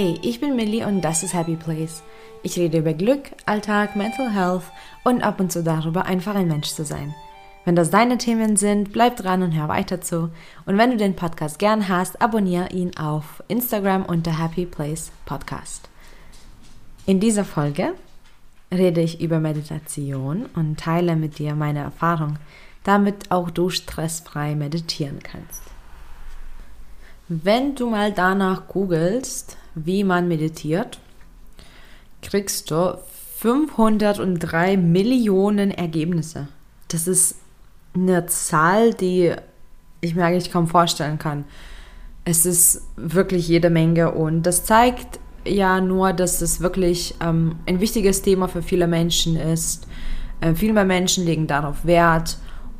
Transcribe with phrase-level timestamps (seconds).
[0.00, 2.04] Hey, ich bin Millie und das ist Happy Place.
[2.44, 4.62] Ich rede über Glück, Alltag, Mental Health
[5.02, 7.16] und ab und zu darüber, einfach ein Mensch zu sein.
[7.64, 10.30] Wenn das deine Themen sind, bleib dran und hör weiter zu.
[10.66, 15.88] Und wenn du den Podcast gern hast, abonniere ihn auf Instagram unter Happy Place Podcast.
[17.04, 17.92] In dieser Folge
[18.72, 22.38] rede ich über Meditation und teile mit dir meine Erfahrung,
[22.84, 25.62] damit auch du stressfrei meditieren kannst.
[27.30, 30.98] Wenn du mal danach googelst, wie man meditiert,
[32.22, 32.98] kriegst du
[33.38, 36.48] 503 Millionen Ergebnisse.
[36.88, 37.36] Das ist
[37.94, 39.32] eine Zahl, die
[40.00, 41.44] ich mir eigentlich kaum vorstellen kann.
[42.24, 47.80] Es ist wirklich jede Menge und das zeigt ja nur, dass es wirklich ähm, ein
[47.80, 49.86] wichtiges Thema für viele Menschen ist.
[50.40, 52.38] Äh, viele mehr Menschen legen darauf Wert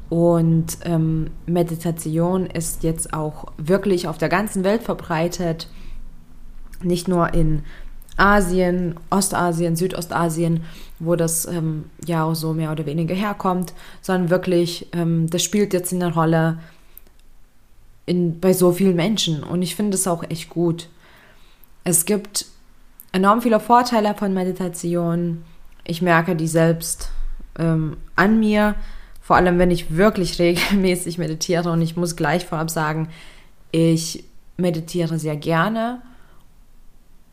[0.09, 5.69] und ähm, Meditation ist jetzt auch wirklich auf der ganzen Welt verbreitet
[6.83, 7.63] nicht nur in
[8.19, 10.65] Asien, Ostasien, Südostasien,
[10.99, 15.73] wo das ähm, ja auch so mehr oder weniger herkommt, sondern wirklich, ähm, das spielt
[15.73, 16.59] jetzt eine Rolle
[18.07, 20.89] in, bei so vielen Menschen und ich finde es auch echt gut.
[21.85, 22.47] Es gibt
[23.13, 25.45] enorm viele Vorteile von Meditation.
[25.85, 27.11] Ich merke die selbst
[27.59, 28.75] ähm, an mir,
[29.21, 33.09] vor allem wenn ich wirklich regelmäßig meditiere und ich muss gleich vorab sagen,
[33.71, 34.25] ich
[34.57, 36.03] meditiere sehr gerne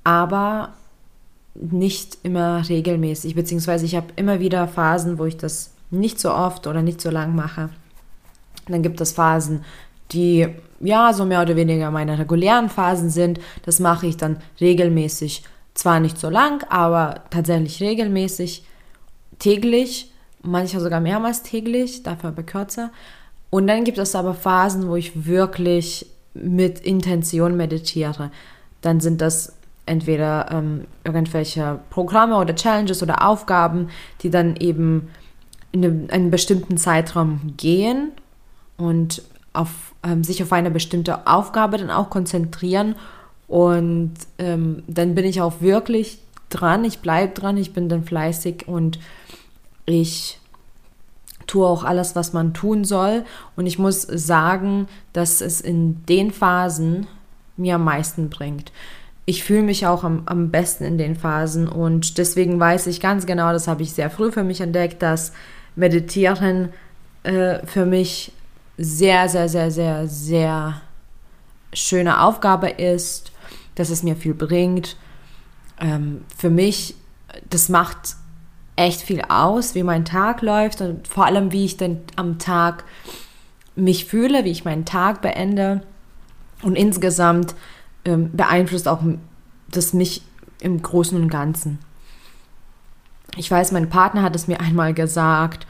[0.06, 0.70] aber
[1.56, 6.68] nicht immer regelmäßig, beziehungsweise ich habe immer wieder Phasen, wo ich das nicht so oft
[6.68, 7.70] oder nicht so lang mache.
[8.68, 9.64] Dann gibt es Phasen,
[10.12, 10.48] die
[10.80, 13.40] ja so mehr oder weniger meine regulären Phasen sind.
[13.64, 15.44] Das mache ich dann regelmäßig.
[15.74, 18.64] Zwar nicht so lang, aber tatsächlich regelmäßig,
[19.40, 20.12] täglich,
[20.42, 22.92] manchmal sogar mehrmals täglich, dafür aber kürzer.
[23.50, 28.32] Und dann gibt es aber Phasen, wo ich wirklich mit Intention meditiere.
[28.82, 29.55] Dann sind das
[29.86, 33.90] entweder ähm, irgendwelche Programme oder Challenges oder Aufgaben,
[34.22, 35.10] die dann eben
[35.72, 38.12] in einem, bestimmten Zeitraum gehen
[38.78, 39.24] und
[39.54, 42.96] auf, ähm, sich auf eine bestimmte Aufgabe dann auch konzentrieren.
[43.48, 46.20] Und ähm, dann bin ich auch wirklich
[46.50, 49.00] dran, ich bleibe dran, ich bin dann fleißig und
[49.86, 50.40] ich
[51.46, 53.24] tue auch alles, was man tun soll.
[53.56, 57.06] Und ich muss sagen, dass es in den Phasen
[57.58, 58.72] mir am meisten bringt
[59.26, 63.26] ich fühle mich auch am, am besten in den Phasen und deswegen weiß ich ganz
[63.26, 65.34] genau, das habe ich sehr früh für mich entdeckt, dass
[65.76, 66.70] Meditieren
[67.24, 68.32] äh, für mich
[68.78, 70.82] sehr, sehr, sehr, sehr, sehr
[71.74, 73.32] schöne Aufgabe ist,
[73.76, 74.96] dass es mir viel bringt.
[75.80, 76.96] Ähm, für mich,
[77.50, 78.16] das macht
[78.76, 82.84] echt viel aus, wie mein Tag läuft und vor allem, wie ich dann am Tag
[83.76, 85.82] mich fühle, wie ich meinen Tag beende.
[86.62, 87.56] Und insgesamt
[88.06, 89.02] ähm, beeinflusst auch
[89.70, 90.22] das mich
[90.62, 91.80] im Großen und Ganzen.
[93.38, 95.68] Ich weiß, mein Partner hat es mir einmal gesagt,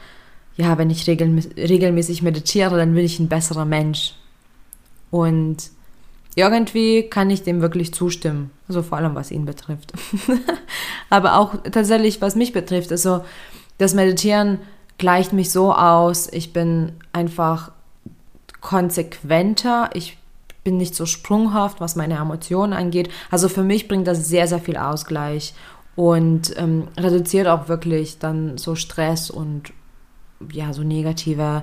[0.56, 4.14] ja, wenn ich regelmäßig meditiere, dann bin ich ein besserer Mensch.
[5.10, 5.70] Und
[6.34, 8.50] irgendwie kann ich dem wirklich zustimmen.
[8.68, 9.92] Also vor allem, was ihn betrifft.
[11.10, 12.92] Aber auch tatsächlich, was mich betrifft.
[12.92, 13.24] Also
[13.78, 14.58] das Meditieren
[14.98, 16.28] gleicht mich so aus.
[16.32, 17.72] Ich bin einfach
[18.60, 19.90] konsequenter.
[19.94, 20.16] Ich
[20.66, 23.08] bin nicht so sprunghaft, was meine Emotionen angeht.
[23.30, 25.54] Also für mich bringt das sehr, sehr viel Ausgleich
[25.94, 29.72] und ähm, reduziert auch wirklich dann so Stress und
[30.50, 31.62] ja, so negative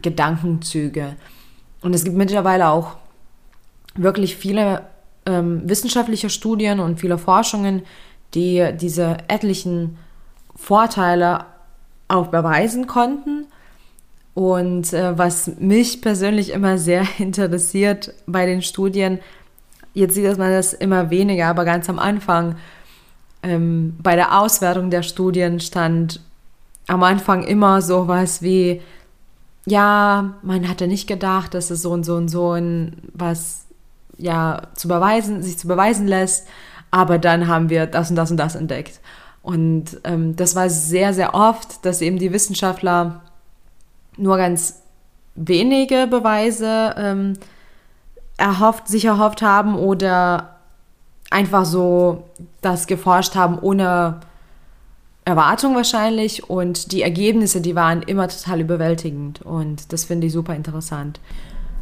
[0.00, 1.16] Gedankenzüge.
[1.82, 2.98] Und es gibt mittlerweile auch
[3.96, 4.86] wirklich viele
[5.26, 7.82] ähm, wissenschaftliche Studien und viele Forschungen,
[8.32, 9.98] die diese etlichen
[10.54, 11.46] Vorteile
[12.06, 13.37] auch beweisen konnten.
[14.38, 19.18] Und äh, was mich persönlich immer sehr interessiert bei den Studien,
[19.94, 22.54] jetzt sieht man das immer weniger, aber ganz am Anfang
[23.42, 26.20] ähm, bei der Auswertung der Studien stand
[26.86, 28.80] am Anfang immer sowas wie,
[29.66, 33.64] ja, man hatte nicht gedacht, dass es so und so und so ein, was
[34.18, 36.46] ja zu beweisen, sich zu beweisen lässt,
[36.92, 39.00] aber dann haben wir das und das und das entdeckt.
[39.42, 43.22] Und ähm, das war sehr, sehr oft, dass eben die Wissenschaftler
[44.18, 44.82] nur ganz
[45.34, 47.34] wenige Beweise ähm,
[48.36, 50.56] erhofft, sich erhofft haben oder
[51.30, 52.24] einfach so
[52.60, 54.20] das geforscht haben ohne
[55.24, 56.48] Erwartung wahrscheinlich.
[56.48, 59.42] Und die Ergebnisse, die waren immer total überwältigend.
[59.42, 61.20] Und das finde ich super interessant.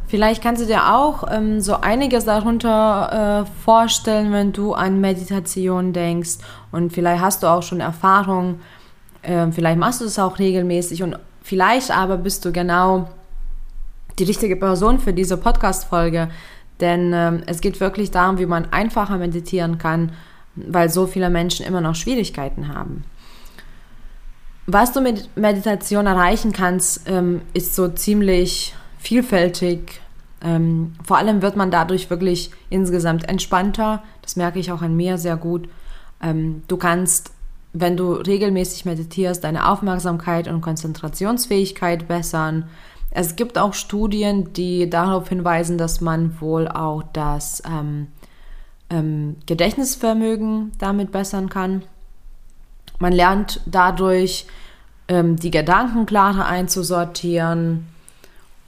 [0.09, 5.93] Vielleicht kannst du dir auch ähm, so einiges darunter äh, vorstellen, wenn du an Meditation
[5.93, 6.38] denkst.
[6.71, 8.61] Und vielleicht hast du auch schon Erfahrung,
[9.23, 11.03] äh, vielleicht machst du es auch regelmäßig.
[11.03, 11.17] Und
[11.47, 13.09] Vielleicht aber bist du genau
[14.19, 16.29] die richtige Person für diese Podcast-Folge,
[16.81, 20.11] Denn ähm, es geht wirklich darum, wie man einfacher meditieren kann,
[20.57, 23.05] weil so viele Menschen immer noch Schwierigkeiten haben.
[24.67, 30.01] Was du mit Meditation erreichen kannst, ähm, ist so ziemlich vielfältig.
[30.43, 34.03] Ähm, vor allem wird man dadurch wirklich insgesamt entspannter.
[34.23, 35.69] Das merke ich auch an mir sehr gut.
[36.21, 37.31] Ähm, du kannst,
[37.81, 42.69] wenn du regelmäßig meditierst, deine Aufmerksamkeit und Konzentrationsfähigkeit bessern.
[43.11, 48.08] Es gibt auch Studien, die darauf hinweisen, dass man wohl auch das ähm,
[48.90, 51.82] ähm, Gedächtnisvermögen damit bessern kann.
[52.99, 54.46] Man lernt dadurch,
[55.08, 57.87] ähm, die Gedanken klarer einzusortieren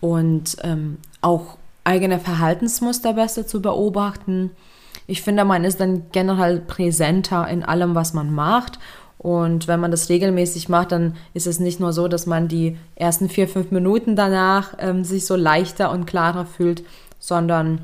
[0.01, 4.51] und ähm, auch eigene Verhaltensmuster besser zu beobachten.
[5.09, 8.79] Ich finde, man ist dann generell präsenter in allem, was man macht.
[9.17, 12.77] Und wenn man das regelmäßig macht, dann ist es nicht nur so, dass man die
[12.95, 16.85] ersten vier, fünf Minuten danach ähm, sich so leichter und klarer fühlt,
[17.19, 17.81] sondern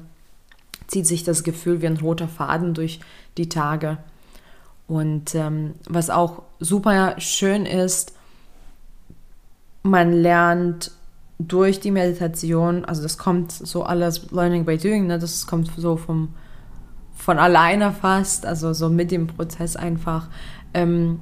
[0.86, 3.00] zieht sich das Gefühl wie ein roter Faden durch
[3.38, 3.96] die Tage.
[4.86, 8.12] Und ähm, was auch super schön ist,
[9.82, 10.92] man lernt
[11.38, 15.96] durch die Meditation, also das kommt so alles Learning by Doing, ne, das kommt so
[15.96, 16.34] vom,
[17.14, 20.28] von alleine fast, also so mit dem Prozess einfach.
[20.74, 21.20] Ähm,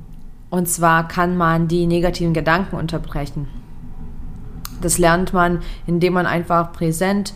[0.50, 3.48] und zwar kann man die negativen Gedanken unterbrechen.
[4.80, 7.34] Das lernt man, indem man einfach präsent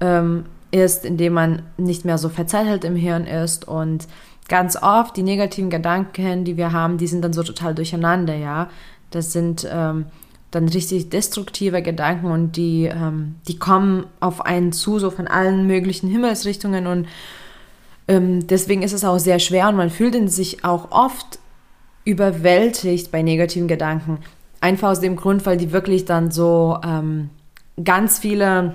[0.00, 4.08] ähm, ist, indem man nicht mehr so verzettelt im Hirn ist und
[4.48, 8.68] ganz oft die negativen Gedanken, die wir haben, die sind dann so total durcheinander, ja.
[9.10, 10.06] Das sind ähm,
[10.50, 15.66] dann richtig destruktive Gedanken und die, ähm, die kommen auf einen zu, so von allen
[15.66, 17.06] möglichen Himmelsrichtungen und
[18.08, 21.38] ähm, deswegen ist es auch sehr schwer und man fühlt sich auch oft
[22.04, 24.18] überwältigt bei negativen Gedanken.
[24.60, 27.30] Einfach aus dem Grund, weil die wirklich dann so ähm,
[27.82, 28.74] ganz viele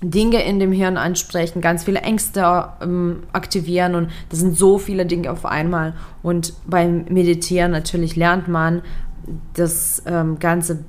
[0.00, 5.06] Dinge in dem Hirn ansprechen, ganz viele Ängste ähm, aktivieren und das sind so viele
[5.06, 5.94] Dinge auf einmal.
[6.22, 8.82] Und beim Meditieren natürlich lernt man
[9.54, 10.84] das ähm, Ganze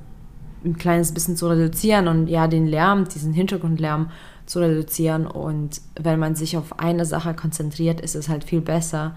[0.64, 4.10] ein kleines bisschen zu reduzieren und ja, den Lärm, diesen Hintergrundlärm
[4.46, 5.26] zu reduzieren.
[5.26, 9.16] Und wenn man sich auf eine Sache konzentriert, ist es halt viel besser,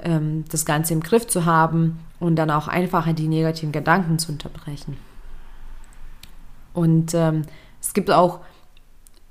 [0.00, 4.32] ähm, das Ganze im Griff zu haben und dann auch einfacher die negativen Gedanken zu
[4.32, 4.96] unterbrechen.
[6.74, 7.42] Und ähm,
[7.80, 8.40] es gibt auch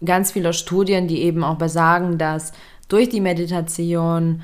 [0.03, 2.53] ganz viele Studien, die eben auch besagen, dass
[2.87, 4.41] durch die Meditation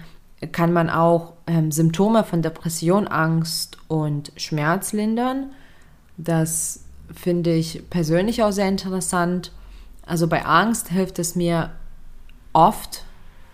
[0.52, 5.52] kann man auch ähm, Symptome von Depression, Angst und Schmerz lindern.
[6.18, 6.84] Das
[7.14, 9.52] finde ich persönlich auch sehr interessant.
[10.06, 11.72] Also bei Angst hilft es mir
[12.54, 13.06] oft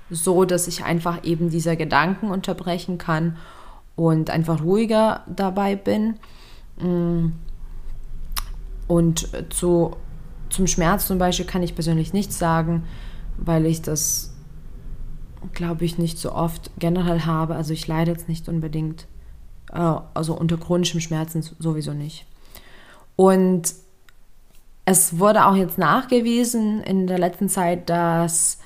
[0.10, 3.38] so, dass ich einfach eben diese Gedanken unterbrechen kann
[3.96, 6.16] und einfach ruhiger dabei bin.
[6.80, 7.34] Mm.
[8.88, 9.98] Und zu
[10.50, 12.84] zum Schmerz zum Beispiel kann ich persönlich nichts sagen,
[13.38, 14.34] weil ich das,
[15.54, 17.56] glaube ich, nicht so oft generell habe.
[17.56, 19.08] Also ich leide jetzt nicht unbedingt,
[19.72, 22.26] äh, also unter chronischem Schmerzen sowieso nicht.
[23.16, 23.74] Und
[24.90, 28.58] es wurde auch jetzt nachgewiesen in der letzten Zeit, dass,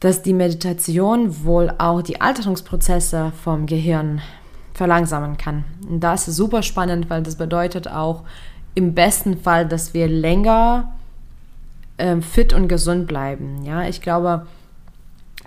[0.00, 4.20] dass die Meditation wohl auch die Alterungsprozesse vom Gehirn
[4.74, 5.64] verlangsamen kann.
[5.88, 8.24] Und das ist super spannend, weil das bedeutet auch,
[8.74, 10.92] im besten Fall, dass wir länger
[11.96, 13.64] äh, fit und gesund bleiben.
[13.64, 14.46] Ja, ich glaube,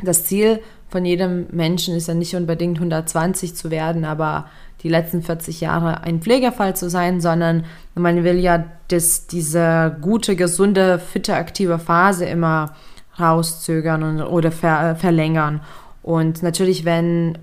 [0.01, 0.59] das Ziel
[0.91, 4.45] von jedem Menschen ist ja nicht unbedingt 120 zu werden, aber
[4.83, 10.35] die letzten 40 Jahre ein Pflegefall zu sein, sondern man will ja dass diese gute,
[10.35, 12.75] gesunde, fitte, aktive Phase immer
[13.19, 15.61] rauszögern und, oder ver, verlängern.
[16.03, 17.37] Und natürlich, wenn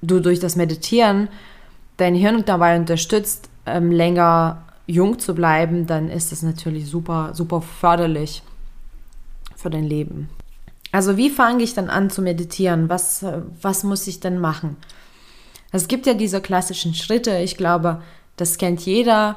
[0.00, 1.28] du durch das Meditieren
[1.96, 7.60] dein Hirn dabei unterstützt, ähm, länger jung zu bleiben, dann ist das natürlich super, super
[7.60, 8.42] förderlich
[9.56, 10.28] für dein Leben.
[10.92, 12.88] Also wie fange ich dann an zu meditieren?
[12.88, 13.24] Was,
[13.60, 14.76] was muss ich denn machen?
[15.72, 17.38] Es gibt ja diese klassischen Schritte.
[17.38, 18.02] Ich glaube,
[18.36, 19.36] das kennt jeder.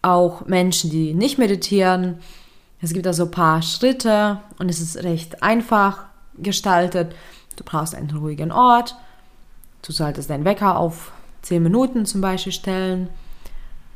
[0.00, 2.20] Auch Menschen, die nicht meditieren.
[2.80, 6.04] Es gibt da so ein paar Schritte und es ist recht einfach
[6.36, 7.14] gestaltet.
[7.56, 8.94] Du brauchst einen ruhigen Ort.
[9.82, 13.08] Du solltest deinen Wecker auf 10 Minuten zum Beispiel stellen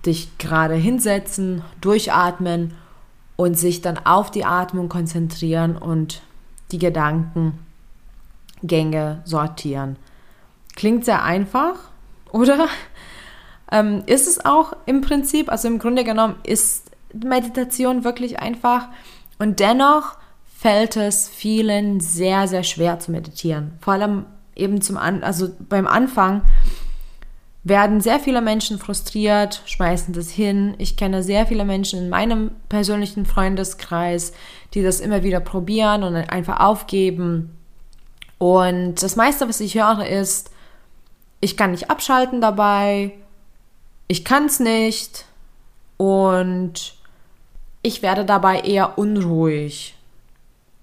[0.05, 2.75] dich gerade hinsetzen, durchatmen
[3.37, 6.23] und sich dann auf die Atmung konzentrieren und
[6.73, 9.97] die Gedankengänge sortieren.
[10.75, 11.75] Klingt sehr einfach,
[12.33, 12.69] oder?
[13.71, 18.88] Ähm, ist es auch im Prinzip, also im Grunde genommen ist Meditation wirklich einfach
[19.38, 23.73] und dennoch fällt es vielen sehr, sehr schwer zu meditieren.
[23.81, 26.43] Vor allem eben zum An also beim Anfang
[27.64, 30.75] werden sehr viele Menschen frustriert, schmeißen das hin.
[30.79, 34.33] Ich kenne sehr viele Menschen in meinem persönlichen Freundeskreis,
[34.75, 37.57] die das immer wieder probieren und einfach aufgeben.
[38.38, 40.50] Und das meiste, was ich höre, ist,
[41.41, 43.12] ich kann nicht abschalten dabei,
[44.09, 45.25] ich kann es nicht
[45.97, 46.95] und
[47.83, 49.97] ich werde dabei eher unruhig,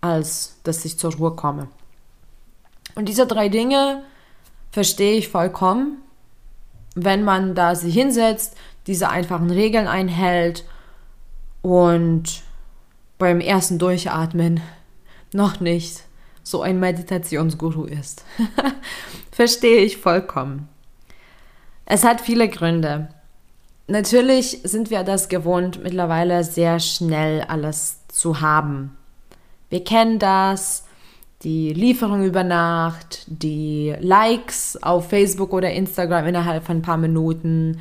[0.02, 1.68] als dass ich zur Ruhe komme.
[2.96, 4.04] Und diese drei Dinge
[4.72, 6.02] verstehe ich vollkommen
[6.96, 8.56] wenn man da sich hinsetzt,
[8.88, 10.66] diese einfachen Regeln einhält
[11.62, 12.42] und
[13.20, 14.62] beim ersten Durchatmen
[15.34, 16.04] noch nicht
[16.42, 18.26] so ein Meditationsguru ist.
[19.32, 20.68] Verstehe ich vollkommen.
[21.86, 23.10] Es hat viele Gründe.
[23.88, 28.96] Natürlich sind wir das gewohnt, mittlerweile sehr schnell alles zu haben.
[29.70, 30.86] Wir kennen das,
[31.44, 37.80] die Lieferung über Nacht, die Likes auf Facebook oder Instagram innerhalb von ein paar Minuten.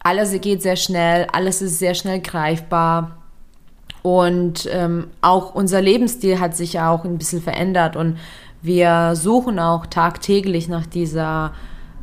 [0.00, 3.19] Alles geht sehr schnell, alles ist sehr schnell greifbar.
[4.02, 8.16] Und ähm, auch unser Lebensstil hat sich ja auch ein bisschen verändert und
[8.62, 11.52] wir suchen auch tagtäglich nach dieser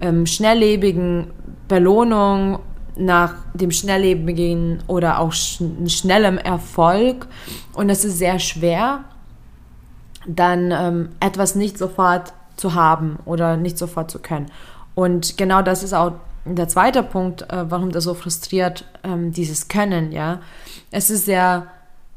[0.01, 1.27] ähm, schnelllebigen
[1.68, 2.60] Belohnung,
[2.98, 7.27] nach dem schnelllebigen oder auch sch schnellem Erfolg.
[7.74, 9.04] Und es ist sehr schwer,
[10.27, 14.48] dann ähm, etwas nicht sofort zu haben oder nicht sofort zu können.
[14.96, 16.13] Und genau das ist auch
[16.46, 20.39] der zweite Punkt, äh, warum das so frustriert, ähm, dieses Können, ja.
[20.89, 21.68] Es ist sehr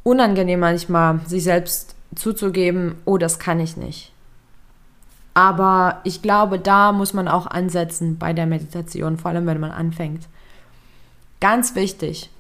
[0.03, 4.13] unangenehm manchmal, sich selbst zuzugeben, oh, das kann ich nicht.
[5.35, 9.71] Aber ich glaube, da muss man auch ansetzen bei der Meditation, vor allem wenn man
[9.71, 10.27] anfängt.
[11.41, 12.31] Ganz wichtig,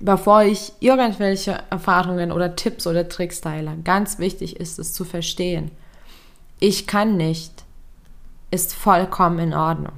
[0.00, 3.76] bevor ich irgendwelche Erfahrungen oder Tipps oder Tricks teile.
[3.84, 5.70] Ganz wichtig ist es zu verstehen.
[6.60, 7.64] Ich kann nicht,
[8.50, 9.92] ist vollkommen in Ordnung.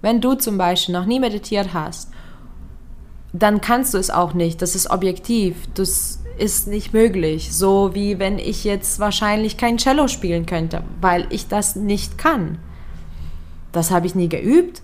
[0.00, 2.10] Wenn du zum Beispiel noch nie meditiert hast,
[3.34, 4.62] dann kannst du es auch nicht.
[4.62, 5.56] Das ist objektiv.
[5.74, 7.54] Das ist nicht möglich.
[7.54, 12.58] So wie wenn ich jetzt wahrscheinlich kein Cello spielen könnte, weil ich das nicht kann.
[13.72, 14.80] Das habe ich nie geübt.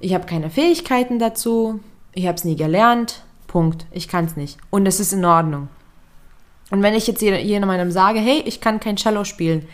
[0.00, 1.80] Ich habe keine Fähigkeiten dazu
[2.14, 4.58] ich habe es nie gelernt, Punkt, ich kann es nicht.
[4.70, 5.68] Und es ist in Ordnung.
[6.70, 9.66] Und wenn ich jetzt jemandem sage, hey, ich kann kein Cello spielen,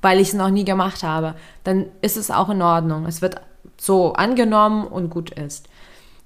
[0.00, 3.04] weil ich es noch nie gemacht habe, dann ist es auch in Ordnung.
[3.06, 3.40] Es wird
[3.76, 5.68] so angenommen und gut ist.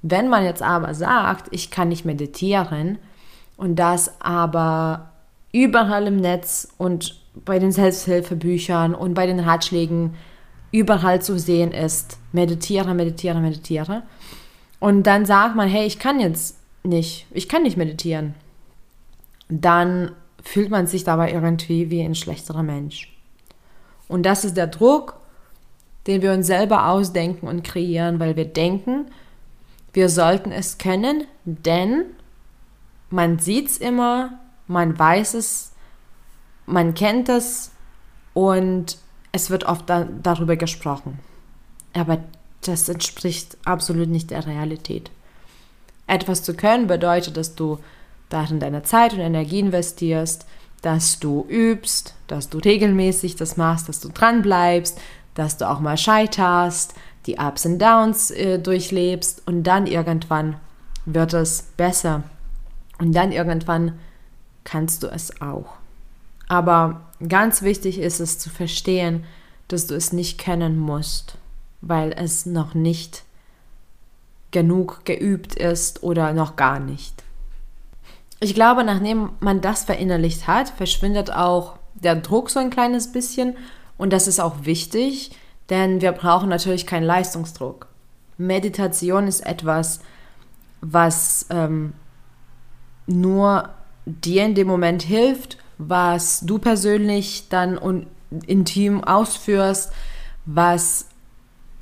[0.02, 2.98] Wenn man jetzt aber sagt, ich kann nicht meditieren
[3.56, 5.10] und das aber
[5.52, 10.14] überall im Netz und bei den Selbsthilfebüchern und bei den Ratschlägen
[10.72, 14.02] überall zu sehen ist, meditiere, meditiere, meditiere,
[14.82, 18.34] und dann sagt man, hey, ich kann jetzt nicht, ich kann nicht meditieren,
[19.48, 20.10] dann
[20.42, 23.16] fühlt man sich dabei irgendwie wie ein schlechterer Mensch.
[24.08, 25.20] Und das ist der Druck,
[26.08, 29.06] den wir uns selber ausdenken und kreieren, weil wir denken,
[29.92, 32.04] wir sollten es können, denn
[33.10, 35.72] man sieht es immer, man weiß es,
[36.66, 37.72] man kennt es
[38.32, 38.98] und
[39.32, 41.18] es wird oft da, darüber gesprochen.
[41.92, 42.18] Aber
[42.62, 45.10] das entspricht absolut nicht der Realität.
[46.06, 47.78] Etwas zu können bedeutet, dass du
[48.28, 50.46] darin deine Zeit und Energie investierst,
[50.80, 55.00] dass du übst, dass du regelmäßig das machst, dass du dran bleibst,
[55.34, 56.94] dass du auch mal scheiterst,
[57.26, 60.56] die Ups und Downs äh, durchlebst und dann irgendwann
[61.04, 62.22] wird es besser.
[62.98, 63.98] Und dann irgendwann
[64.64, 65.74] kannst du es auch.
[66.48, 69.24] Aber ganz wichtig ist es zu verstehen,
[69.68, 71.38] dass du es nicht kennen musst
[71.82, 73.24] weil es noch nicht
[74.52, 77.22] genug geübt ist oder noch gar nicht.
[78.40, 83.56] Ich glaube, nachdem man das verinnerlicht hat, verschwindet auch der Druck so ein kleines bisschen
[83.98, 85.32] und das ist auch wichtig,
[85.72, 87.86] denn wir brauchen natürlich keinen Leistungsdruck.
[88.36, 90.00] Meditation ist etwas,
[90.82, 91.94] was ähm,
[93.06, 93.70] nur
[94.04, 98.06] dir in dem Moment hilft, was du persönlich dann
[98.46, 99.92] intim ausführst,
[100.44, 101.06] was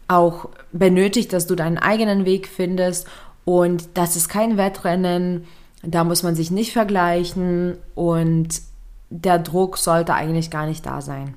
[0.06, 3.08] auch benötigt, dass du deinen eigenen Weg findest
[3.44, 5.46] und das ist kein Wettrennen,
[5.82, 8.62] da muss man sich nicht vergleichen und
[9.08, 11.34] der Druck sollte eigentlich gar nicht da sein.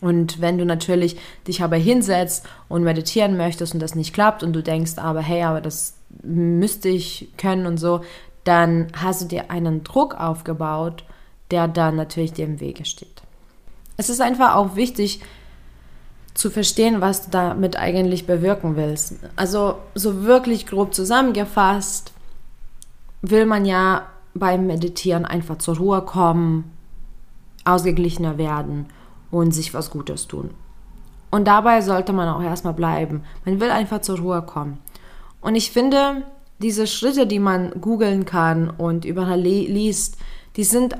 [0.00, 4.52] Und wenn du natürlich dich aber hinsetzt und meditieren möchtest und das nicht klappt und
[4.52, 8.02] du denkst aber, hey, aber das müsste ich können und so,
[8.44, 11.04] dann hast du dir einen Druck aufgebaut,
[11.50, 13.22] der dann natürlich dir im Wege steht.
[13.96, 15.20] Es ist einfach auch wichtig,
[16.34, 19.14] zu verstehen, was du damit eigentlich bewirken willst.
[19.34, 22.12] Also so wirklich grob zusammengefasst
[23.22, 26.70] will man ja beim Meditieren einfach zur Ruhe kommen,
[27.64, 28.86] ausgeglichener werden
[29.30, 30.50] und sich was Gutes tun.
[31.30, 33.22] Und dabei sollte man auch erstmal bleiben.
[33.44, 34.78] Man will einfach zur Ruhe kommen.
[35.40, 36.22] Und ich finde,
[36.60, 40.16] diese Schritte, die man googeln kann und überall liest,
[40.56, 40.96] die sind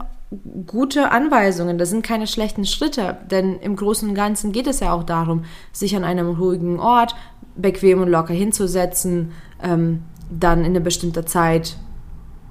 [0.66, 4.92] gute Anweisungen, das sind keine schlechten Schritte, denn im Großen und Ganzen geht es ja
[4.92, 7.14] auch darum, sich an einem ruhigen Ort
[7.56, 9.32] bequem und locker hinzusetzen,
[9.62, 11.78] ähm, dann in einer bestimmten Zeit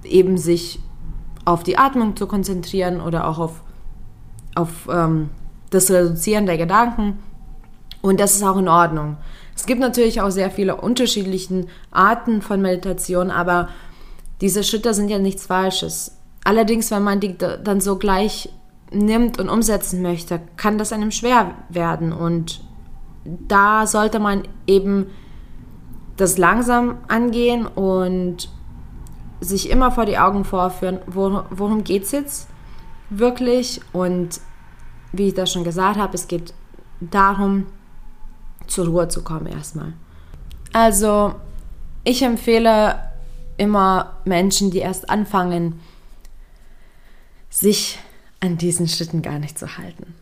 [0.04, 0.80] eben sich
[1.46, 3.62] auf die Atmung zu konzentrieren oder auch auf,
[4.56, 5.30] auf ähm,
[5.70, 7.20] das Reduzieren der Gedanken.
[8.02, 9.18] Und das ist auch in Ordnung.
[9.56, 13.70] Es gibt natürlich auch sehr viele unterschiedliche Arten von Meditation, aber
[14.40, 16.16] diese Schritte sind ja nichts Falsches.
[16.44, 18.50] Allerdings, wenn man die dann so gleich
[18.92, 22.14] nimmt und umsetzen möchte, kann das einem schwer werden.
[22.14, 22.62] Und
[23.26, 25.08] da sollte man eben
[26.16, 28.50] das langsam angehen und
[29.42, 32.48] sich immer vor die Augen vorführen, worum geht es jetzt
[33.10, 33.82] wirklich.
[33.92, 34.40] Und
[35.12, 36.54] wie ich das schon gesagt habe, es geht
[37.00, 37.68] darum,
[38.68, 39.94] zur Ruhe zu kommen erstmal.
[40.74, 41.36] Also,
[42.04, 43.00] ich empfehle
[43.58, 45.80] immer Menschen, die erst anfangen,
[47.50, 48.00] sich
[48.40, 50.14] an diesen Schritten gar nicht zu halten.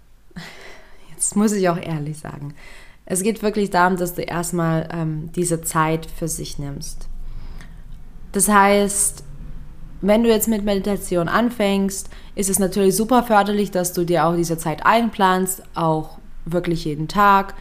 [1.12, 2.54] Jetzt muss ich auch ehrlich sagen.
[3.06, 7.08] Es geht wirklich darum, dass du erstmal ähm, diese Zeit für sich nimmst.
[8.32, 9.24] Das heißt,
[10.08, 14.36] wenn du jetzt mit Meditation anfängst, ist es natürlich super förderlich, dass du dir auch
[14.36, 17.56] diese Zeit einplanst, auch wirklich jeden Tag.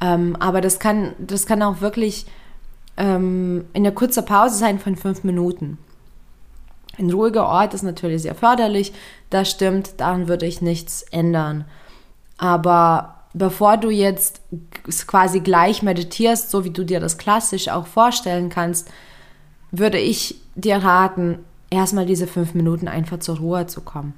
[0.00, 2.26] Ähm, aber das kann, das kann auch wirklich
[2.96, 5.78] ähm, in einer kurzen Pause sein von fünf Minuten.
[6.98, 8.92] Ein ruhiger Ort ist natürlich sehr förderlich,
[9.30, 11.64] das stimmt, daran würde ich nichts ändern.
[12.38, 14.42] Aber bevor du jetzt
[15.06, 18.90] quasi gleich meditierst, so wie du dir das klassisch auch vorstellen kannst,
[19.72, 24.14] würde ich dir raten, erstmal diese fünf Minuten einfach zur Ruhe zu kommen.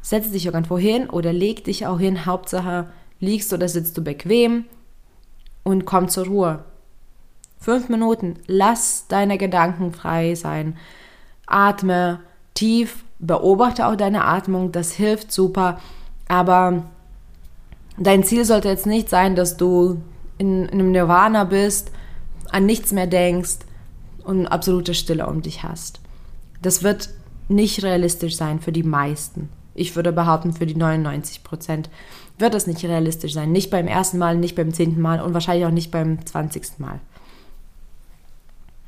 [0.00, 2.88] Setz dich irgendwo hin oder leg dich auch hin, Hauptsache
[3.20, 4.64] liegst oder sitzt du bequem
[5.62, 6.64] und komm zur Ruhe.
[7.58, 10.76] Fünf Minuten, lass deine Gedanken frei sein
[11.52, 12.20] atme
[12.54, 15.78] tief, beobachte auch deine Atmung, das hilft super.
[16.28, 16.84] Aber
[17.98, 20.02] dein Ziel sollte jetzt nicht sein, dass du
[20.38, 21.92] in, in einem Nirvana bist,
[22.50, 23.58] an nichts mehr denkst
[24.24, 26.00] und absolute Stille um dich hast.
[26.62, 27.10] Das wird
[27.48, 29.48] nicht realistisch sein für die meisten.
[29.74, 31.90] Ich würde behaupten, für die 99 Prozent
[32.38, 33.52] wird das nicht realistisch sein.
[33.52, 37.00] Nicht beim ersten Mal, nicht beim zehnten Mal und wahrscheinlich auch nicht beim zwanzigsten Mal.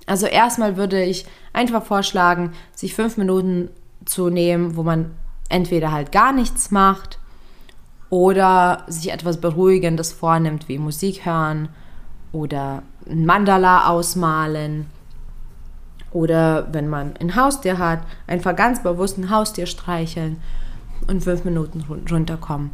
[0.07, 3.71] Also erstmal würde ich einfach vorschlagen, sich fünf Minuten
[4.05, 5.13] zu nehmen, wo man
[5.49, 7.19] entweder halt gar nichts macht
[8.11, 11.71] oder sich etwas Beruhigendes vornimmt, wie Musik hören
[12.33, 14.87] oder ein Mandala ausmalen
[16.15, 17.99] oder wenn man ein Haustier hat,
[18.29, 20.41] einfach ganz bewusst ein Haustier streicheln
[21.09, 22.71] und fünf Minuten runterkommen.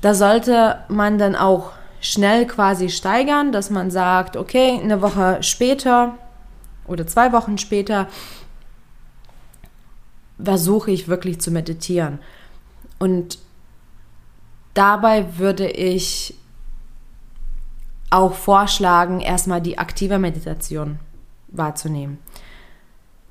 [0.00, 6.14] Da sollte man dann auch schnell quasi steigern, dass man sagt, okay, eine Woche später
[6.86, 8.06] oder zwei Wochen später
[10.42, 12.20] versuche ich wirklich zu meditieren.
[13.00, 13.38] Und
[14.74, 16.36] dabei würde ich
[18.10, 21.00] auch vorschlagen, erstmal die aktive Meditation
[21.52, 22.18] wahrzunehmen.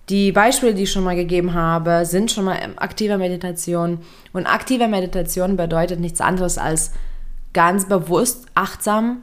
[0.10, 3.99] Die Beispiele, die ich schon mal gegeben habe, sind schon mal aktive Meditation.
[4.34, 6.91] Und aktive Meditation bedeutet nichts anderes als
[7.53, 9.17] ganz bewusst, achtsam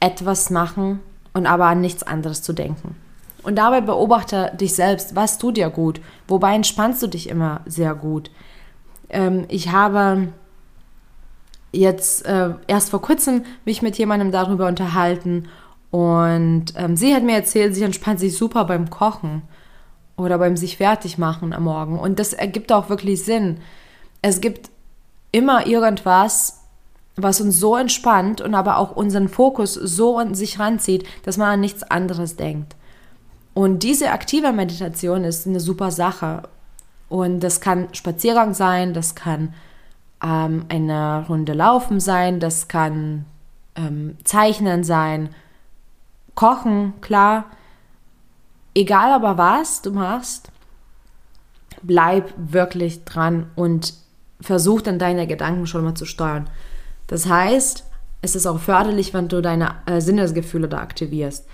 [0.00, 1.00] etwas machen
[1.32, 2.96] und aber an nichts anderes zu denken.
[3.42, 7.94] Und dabei beobachte dich selbst, was tut dir gut, wobei entspannst du dich immer sehr
[7.94, 8.30] gut.
[9.10, 10.28] Ähm, ich habe
[11.72, 15.48] jetzt äh, erst vor kurzem mich mit jemandem darüber unterhalten
[15.92, 19.42] und ähm, sie hat mir erzählt, sie entspannt sich super beim Kochen
[20.16, 21.98] oder beim sich fertig machen am Morgen.
[21.98, 23.58] Und das ergibt auch wirklich Sinn.
[24.22, 24.70] Es gibt
[25.32, 26.62] immer irgendwas,
[27.16, 31.48] was uns so entspannt und aber auch unseren Fokus so an sich ranzieht, dass man
[31.48, 32.74] an nichts anderes denkt.
[33.52, 36.44] Und diese aktive Meditation ist eine super Sache.
[37.10, 39.52] Und das kann Spaziergang sein, das kann
[40.24, 43.26] ähm, eine Runde Laufen sein, das kann
[43.76, 45.28] ähm, Zeichnen sein,
[46.34, 47.44] Kochen, klar.
[48.74, 50.50] Egal aber was du machst,
[51.82, 53.94] bleib wirklich dran und
[54.40, 56.48] versuch dann deine Gedanken schon mal zu steuern.
[57.06, 57.84] Das heißt,
[58.22, 61.46] es ist auch förderlich, wenn du deine äh, Sinnesgefühle da aktivierst.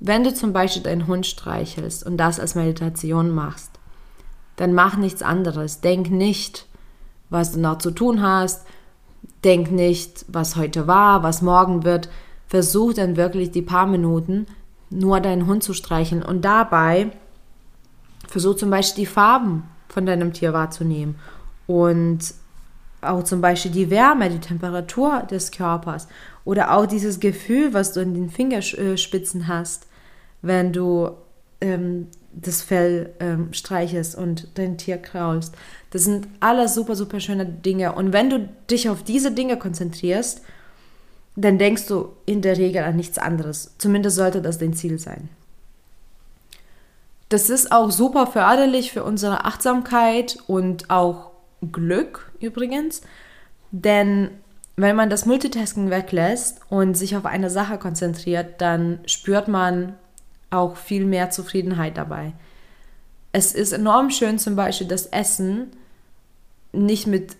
[0.00, 3.70] Wenn du zum Beispiel deinen Hund streichelst und das als Meditation machst,
[4.56, 5.80] dann mach nichts anderes.
[5.80, 6.66] Denk nicht,
[7.30, 8.66] was du noch zu tun hast.
[9.44, 12.08] Denk nicht, was heute war, was morgen wird.
[12.46, 14.46] Versuch dann wirklich die paar Minuten
[14.90, 17.10] nur deinen Hund zu streicheln und dabei
[18.28, 21.16] versuch zum Beispiel die Farben von deinem Tier wahrzunehmen
[21.66, 22.34] und
[23.00, 26.08] auch zum Beispiel die Wärme, die Temperatur des Körpers
[26.44, 29.86] oder auch dieses Gefühl, was du in den Fingerspitzen hast,
[30.42, 31.10] wenn du
[31.60, 35.54] ähm, das Fell ähm, streichelst und dein Tier kraulst.
[35.90, 37.92] Das sind alles super, super schöne Dinge.
[37.92, 40.42] Und wenn du dich auf diese Dinge konzentrierst,
[41.36, 43.74] dann denkst du in der Regel an nichts anderes.
[43.78, 45.28] Zumindest sollte das dein Ziel sein.
[47.28, 51.32] Das ist auch super förderlich für unsere Achtsamkeit und auch
[51.72, 53.02] Glück übrigens,
[53.70, 54.30] denn
[54.76, 59.94] wenn man das Multitasking weglässt und sich auf eine Sache konzentriert, dann spürt man
[60.50, 62.32] auch viel mehr Zufriedenheit dabei.
[63.32, 65.72] Es ist enorm schön zum Beispiel das Essen
[66.72, 67.36] nicht mit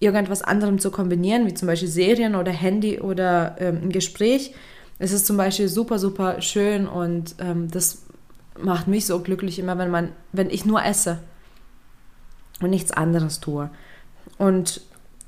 [0.00, 4.54] irgendwas anderem zu kombinieren, wie zum Beispiel Serien oder Handy oder ähm, ein Gespräch.
[4.98, 8.02] Es ist zum Beispiel super, super schön und ähm, das
[8.58, 11.18] macht mich so glücklich immer, wenn man, wenn ich nur esse
[12.60, 13.70] und nichts anderes tue.
[14.38, 14.80] Und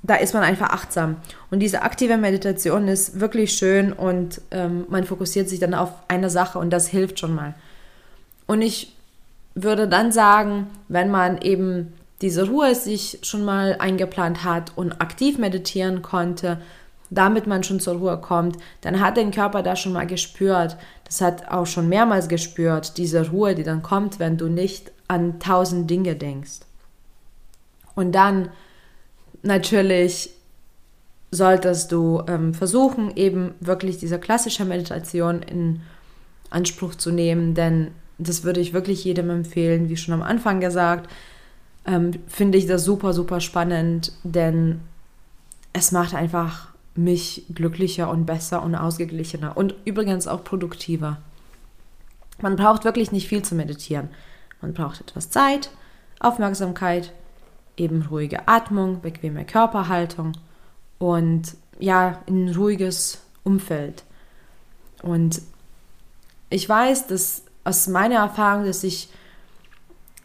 [0.03, 1.17] da ist man einfach achtsam.
[1.51, 6.31] Und diese aktive Meditation ist wirklich schön und ähm, man fokussiert sich dann auf eine
[6.31, 7.55] Sache und das hilft schon mal.
[8.47, 8.97] Und ich
[9.55, 15.39] würde dann sagen, wenn man eben diese Ruhe sich schon mal eingeplant hat und aktiv
[15.39, 16.59] meditieren konnte,
[17.11, 20.77] damit man schon zur Ruhe kommt, dann hat den Körper da schon mal gespürt.
[21.05, 25.39] Das hat auch schon mehrmals gespürt, diese Ruhe, die dann kommt, wenn du nicht an
[25.39, 26.61] tausend Dinge denkst.
[27.95, 28.51] Und dann
[29.43, 30.31] natürlich
[31.31, 35.83] solltest du ähm, versuchen, eben wirklich diese klassische Meditation in
[36.51, 41.11] Anspruch zu nehmen, denn das würde ich wirklich jedem empfehlen, wie schon am Anfang gesagt,
[41.87, 44.81] ähm, finde ich das super, super spannend, denn
[45.73, 51.19] es macht einfach mich glücklicher und besser und ausgeglichener und übrigens auch produktiver.
[52.41, 54.09] Man braucht wirklich nicht viel zu meditieren.
[54.61, 55.71] Man braucht etwas Zeit,
[56.21, 57.13] Aufmerksamkeit,
[57.77, 60.33] eben ruhige Atmung, bequeme Körperhaltung
[60.99, 64.05] und ja, ein ruhiges Umfeld.
[65.03, 65.43] Und
[66.49, 69.11] ich weiß, dass aus meiner Erfahrung, dass ich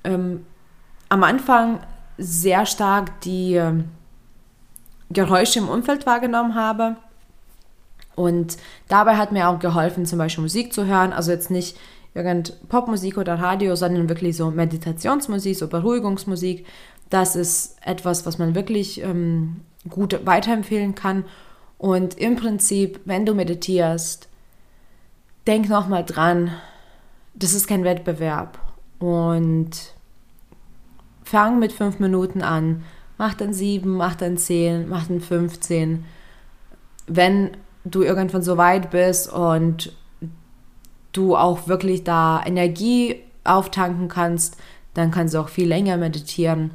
[0.04, 0.46] ähm,
[1.12, 1.82] am Anfang
[2.18, 3.90] sehr stark die ähm,
[5.10, 6.96] Geräusche im Umfeld wahrgenommen habe.
[8.16, 11.12] Und dabei hat mir auch geholfen, zum Beispiel Musik zu hören.
[11.12, 11.78] Also jetzt nicht
[12.14, 16.66] irgend Popmusik oder Radio, sondern wirklich so Meditationsmusik, so Beruhigungsmusik,
[17.10, 21.26] das ist etwas, was man wirklich ähm, gut weiterempfehlen kann.
[21.78, 24.30] Und im Prinzip, wenn du meditierst,
[25.46, 26.52] denk nochmal dran,
[27.34, 28.60] das ist kein Wettbewerb.
[29.00, 29.94] Und
[31.24, 32.84] fang mit fünf Minuten an,
[33.18, 36.06] mach dann sieben, mach dann zehn, mach dann 15.
[37.08, 37.52] Wenn
[37.84, 39.94] du irgendwann so weit bist und
[41.12, 44.58] du auch wirklich da Energie auftanken kannst,
[44.94, 46.72] dann kannst du auch viel länger meditieren.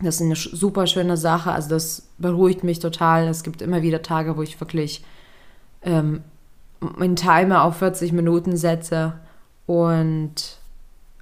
[0.00, 1.50] Das ist eine super schöne Sache.
[1.50, 3.26] Also das beruhigt mich total.
[3.26, 5.04] Es gibt immer wieder Tage, wo ich wirklich
[5.82, 6.22] ähm,
[6.80, 9.14] meinen Timer auf 40 Minuten setze.
[9.66, 10.58] Und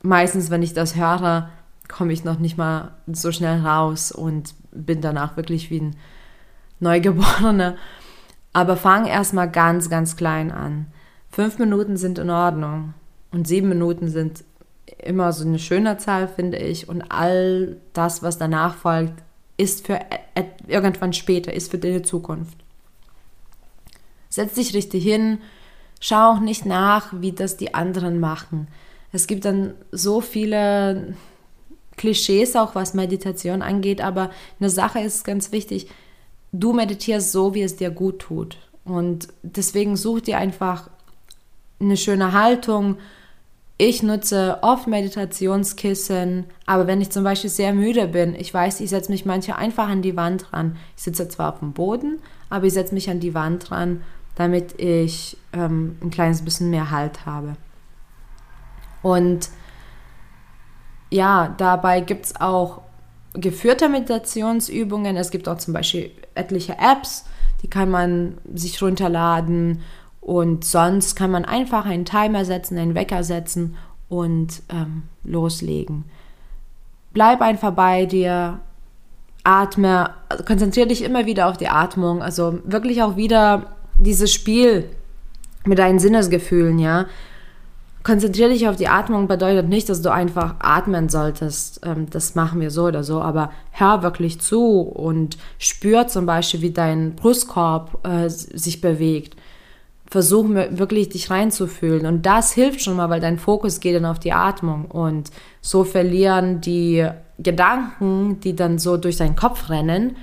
[0.02, 1.48] meistens, wenn ich das höre,
[1.88, 5.96] komme ich noch nicht mal so schnell raus und bin danach wirklich wie ein
[6.80, 7.76] Neugeborener.
[8.52, 10.86] Aber fang erstmal ganz, ganz klein an.
[11.30, 12.94] Fünf Minuten sind in Ordnung
[13.30, 14.44] und sieben Minuten sind
[14.98, 16.88] immer so eine schöne Zahl, finde ich.
[16.88, 19.22] Und all das, was danach folgt,
[19.56, 20.00] ist für
[20.66, 22.56] irgendwann später, ist für deine Zukunft.
[24.28, 25.38] Setz dich richtig hin,
[26.00, 28.68] schau auch nicht nach, wie das die anderen machen.
[29.12, 31.14] Es gibt dann so viele
[31.96, 34.30] Klischees auch, was Meditation angeht, aber
[34.60, 35.88] eine Sache ist ganz wichtig.
[36.52, 38.58] Du meditierst so, wie es dir gut tut.
[38.84, 40.90] Und deswegen such dir einfach
[41.80, 42.96] eine schöne Haltung,
[43.78, 48.88] ich nutze oft Meditationskissen, aber wenn ich zum Beispiel sehr müde bin, ich weiß, ich
[48.88, 50.78] setze mich manchmal einfach an die Wand ran.
[50.96, 54.02] Ich sitze zwar auf dem Boden, aber ich setze mich an die Wand ran,
[54.34, 57.56] damit ich ähm, ein kleines bisschen mehr Halt habe.
[59.02, 59.50] Und
[61.16, 62.82] ja, dabei gibt es auch
[63.34, 65.16] geführte Meditationsübungen.
[65.16, 67.24] Es gibt auch zum Beispiel etliche Apps,
[67.62, 69.82] die kann man sich runterladen
[70.20, 73.76] und sonst kann man einfach einen Timer setzen, einen Wecker setzen
[74.08, 76.04] und ähm, loslegen.
[77.12, 78.60] Bleib einfach bei dir,
[79.42, 80.10] atme,
[80.46, 82.22] konzentriere dich immer wieder auf die Atmung.
[82.22, 84.90] Also wirklich auch wieder dieses Spiel
[85.64, 87.06] mit deinen Sinnesgefühlen, ja.
[88.06, 91.80] Konzentriere dich auf die Atmung bedeutet nicht, dass du einfach atmen solltest.
[91.84, 96.60] Ähm, das machen wir so oder so, aber hör wirklich zu und spür zum Beispiel,
[96.60, 99.34] wie dein Brustkorb äh, sich bewegt
[100.08, 102.06] versuch wirklich dich reinzufühlen.
[102.06, 104.84] Und das hilft schon mal, weil dein Fokus geht dann auf die Atmung.
[104.84, 107.08] Und so verlieren die
[107.40, 110.14] Gedanken, die dann so durch deinen Kopf rennen,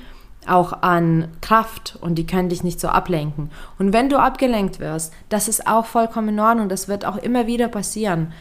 [0.50, 3.50] auch an Kraft und die können dich nicht so ablenken.
[3.80, 7.48] Und wenn du abgelenkt wirst, das ist auch vollkommen in Ordnung, das wird auch immer
[7.48, 8.34] wieder passieren,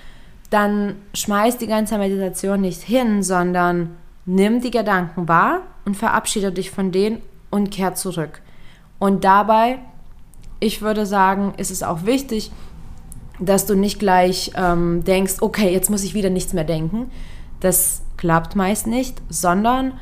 [0.51, 6.71] dann schmeiß die ganze Meditation nicht hin, sondern nimm die Gedanken wahr und verabschiede dich
[6.71, 8.43] von denen und kehr zurück.
[8.99, 9.79] Und dabei,
[10.61, 12.53] ich würde sagen, ist es auch wichtig,
[13.41, 17.11] dass du nicht gleich ähm, denkst, okay, jetzt muss ich wieder nichts mehr denken.
[17.61, 19.95] Das klappt meist nicht, sondern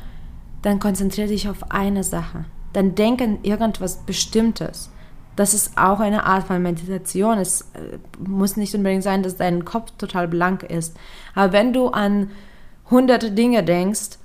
[0.61, 2.45] dann konzentriere dich auf eine Sache.
[2.73, 4.89] Dann denk an irgendwas Bestimmtes.
[5.35, 7.37] Das ist auch eine Art von Meditation.
[7.37, 10.95] Es äh, muss nicht unbedingt sein, dass dein Kopf total blank ist.
[11.35, 12.31] Aber wenn du an
[12.89, 14.17] hunderte Dinge denkst,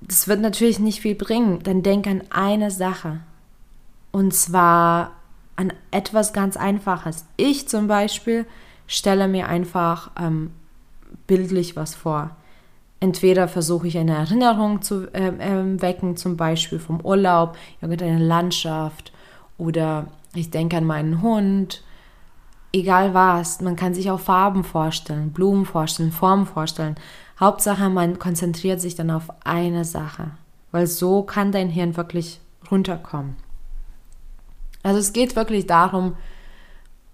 [0.00, 1.60] das wird natürlich nicht viel bringen.
[1.62, 3.20] Dann denk an eine Sache.
[4.12, 5.12] Und zwar
[5.56, 7.24] an etwas ganz Einfaches.
[7.36, 8.44] Ich zum Beispiel
[8.86, 10.50] stelle mir einfach ähm,
[11.26, 12.36] bildlich was vor.
[13.04, 15.30] Entweder versuche ich eine Erinnerung zu äh,
[15.82, 19.12] wecken, zum Beispiel vom Urlaub, irgendeine Landschaft
[19.58, 21.82] oder ich denke an meinen Hund.
[22.72, 26.94] Egal was, man kann sich auch Farben vorstellen, Blumen vorstellen, Formen vorstellen.
[27.38, 30.30] Hauptsache, man konzentriert sich dann auf eine Sache,
[30.72, 32.40] weil so kann dein Hirn wirklich
[32.70, 33.36] runterkommen.
[34.82, 36.16] Also es geht wirklich darum,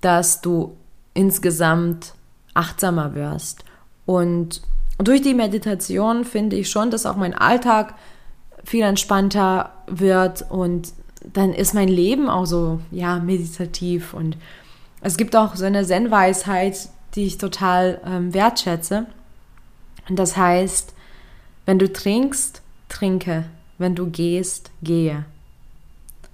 [0.00, 0.76] dass du
[1.14, 2.14] insgesamt
[2.55, 3.64] achtsamer wirst
[4.07, 4.62] und
[5.09, 7.95] durch die Meditation finde ich schon, dass auch mein Alltag
[8.65, 10.93] viel entspannter wird und
[11.33, 14.37] dann ist mein Leben auch so, ja, meditativ und
[15.03, 19.07] es gibt auch so eine Zen-Weisheit, die ich total ähm, wertschätze.
[20.09, 20.95] Und das heißt,
[21.65, 23.45] wenn du trinkst, trinke,
[23.79, 25.25] wenn du gehst, gehe.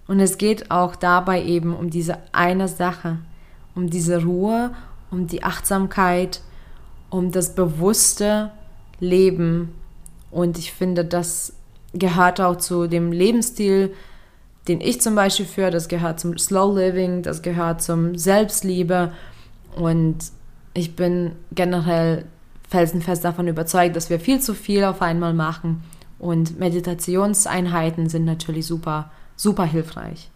[0.09, 3.19] Und es geht auch dabei eben um diese eine Sache,
[3.75, 4.75] um diese Ruhe,
[5.11, 6.41] um die Achtsamkeit,
[7.17, 8.51] um das bewusste
[9.01, 9.73] Leben.
[10.31, 11.55] Und ich finde, das
[11.95, 13.95] gehört auch zu dem Lebensstil,
[14.69, 15.71] den ich zum Beispiel führe.
[15.71, 19.13] Das gehört zum Slow Living, das gehört zum Selbstliebe.
[19.77, 20.17] Und
[20.75, 22.27] ich bin generell
[22.69, 25.85] felsenfest davon überzeugt, dass wir viel zu viel auf einmal machen.
[26.19, 30.31] Und Meditationseinheiten sind natürlich super, super hilfreich.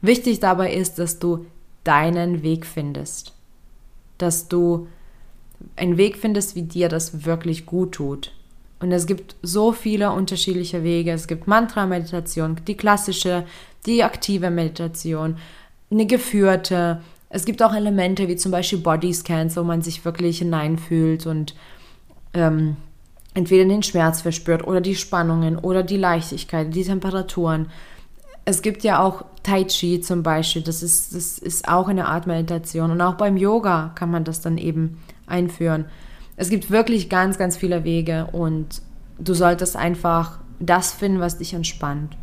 [0.00, 1.46] Wichtig dabei ist, dass du
[1.82, 3.32] deinen Weg findest.
[4.18, 4.86] Dass du
[5.76, 8.32] einen Weg findest, wie dir das wirklich gut tut.
[8.80, 11.12] Und es gibt so viele unterschiedliche Wege.
[11.12, 13.44] Es gibt Mantra-Meditation, die klassische,
[13.86, 15.36] die aktive Meditation,
[15.90, 17.02] eine geführte.
[17.28, 21.54] Es gibt auch Elemente wie zum Beispiel Bodyscans, wo man sich wirklich hineinfühlt und
[22.32, 22.76] ähm,
[23.34, 27.68] entweder den Schmerz verspürt oder die Spannungen oder die Leichtigkeit, die Temperaturen.
[28.46, 32.26] Es gibt ja auch Tai Chi zum Beispiel, das ist, das ist auch eine Art
[32.26, 32.90] Meditation.
[32.90, 34.98] Und auch beim Yoga kann man das dann eben
[35.30, 35.86] einführen.
[36.36, 38.82] Es gibt wirklich ganz, ganz viele Wege und
[39.18, 42.16] du solltest einfach das finden, was dich entspannt.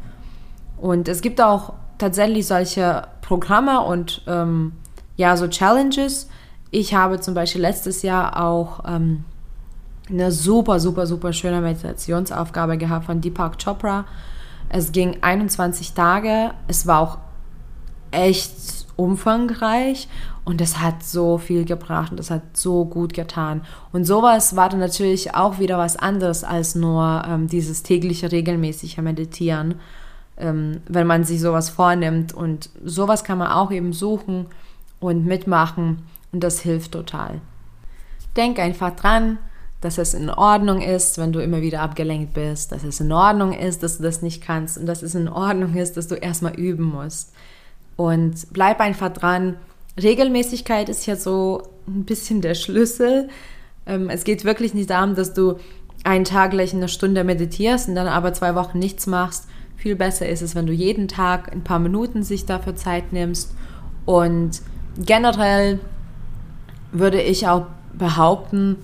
[0.78, 4.74] Und es gibt auch tatsächlich solche Programme und ähm,
[5.16, 6.30] ja, so Challenges.
[6.72, 9.26] Ich habe zum Beispiel letztes Jahr auch ähm,
[10.10, 14.06] eine super, super, super schöne Meditationsaufgabe gehabt von Deepak Chopra.
[14.70, 16.52] Es ging 21 Tage.
[16.68, 17.18] Es war auch
[18.12, 20.10] echt umfangreich
[20.44, 23.62] und das hat so viel gebracht und das hat so gut getan.
[23.94, 28.98] Und sowas war dann natürlich auch wieder was anderes als nur ähm, dieses tägliche regelmäßige
[28.98, 29.76] Meditieren,
[30.38, 32.34] ähm, wenn man sich sowas vornimmt.
[32.34, 34.48] Und sowas kann man auch eben suchen
[35.00, 37.42] und mitmachen und das hilft total.
[38.36, 39.38] Denk einfach dran,
[39.82, 43.54] dass es in Ordnung ist, wenn du immer wieder abgelenkt bist, dass es in Ordnung
[43.54, 46.56] ist, dass du das nicht kannst und dass es in Ordnung ist, dass du erstmal
[46.56, 47.34] üben musst.
[47.98, 49.58] Und bleib einfach dran,
[50.02, 53.30] Regelmäßigkeit ist ja so ein bisschen der Schlüssel.
[53.86, 55.58] Ähm, es geht wirklich nicht darum, dass du
[56.04, 59.48] einen Tag gleich eine Stunde meditierst und dann aber zwei Wochen nichts machst.
[59.76, 63.54] Viel besser ist es, wenn du jeden Tag ein paar Minuten sich dafür Zeit nimmst.
[64.06, 64.62] Und
[64.98, 65.80] generell
[66.92, 68.78] würde ich auch behaupten,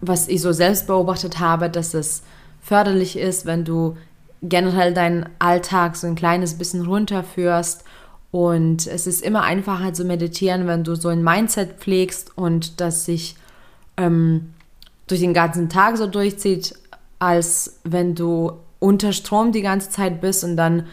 [0.00, 2.22] was ich so selbst beobachtet habe, dass es
[2.60, 3.96] förderlich ist, wenn du
[4.42, 7.84] generell deinen Alltag so ein kleines bisschen runterführst
[8.32, 13.04] und es ist immer einfacher zu meditieren, wenn du so ein Mindset pflegst und das
[13.04, 13.36] sich
[13.98, 14.54] ähm,
[15.06, 16.74] durch den ganzen Tag so durchzieht,
[17.18, 20.86] als wenn du unter Strom die ganze Zeit bist und dann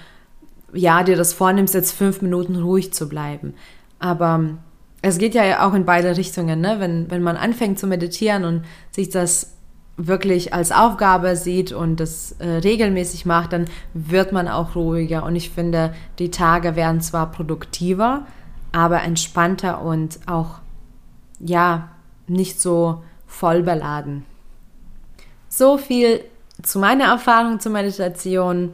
[0.73, 3.53] ja dir das vornimmst, jetzt fünf Minuten ruhig zu bleiben.
[3.99, 4.57] Aber
[5.01, 6.75] es geht ja auch in beide Richtungen, ne?
[6.79, 9.53] Wenn, wenn man anfängt zu meditieren und sich das
[9.99, 15.23] wirklich als Aufgabe sieht und das äh, regelmäßig macht, dann wird man auch ruhiger.
[15.23, 18.25] Und ich finde, die Tage werden zwar produktiver,
[18.71, 20.59] aber entspannter und auch,
[21.39, 21.89] ja,
[22.27, 24.25] nicht so voll beladen.
[25.49, 26.21] So viel
[26.61, 28.73] zu meiner Erfahrung zur Meditation.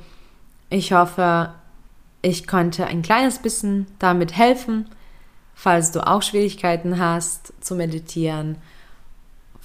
[0.69, 1.53] Ich hoffe,
[2.21, 4.87] ich konnte ein kleines bisschen damit helfen,
[5.55, 8.57] falls du auch Schwierigkeiten hast zu meditieren.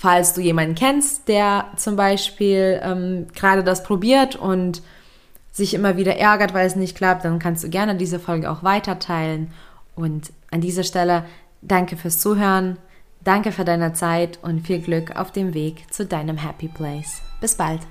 [0.00, 4.80] Falls du jemanden kennst, der zum Beispiel ähm, gerade das probiert und
[5.52, 8.62] sich immer wieder ärgert, weil es nicht klappt, dann kannst du gerne diese Folge auch
[8.62, 9.52] weiter teilen.
[9.94, 11.26] Und an dieser Stelle
[11.60, 12.78] danke fürs Zuhören,
[13.24, 17.20] danke für deine Zeit und viel Glück auf dem Weg zu deinem Happy Place.
[17.42, 17.82] Bis bald.